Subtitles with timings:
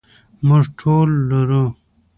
[0.47, 1.63] موږ ټول لرو.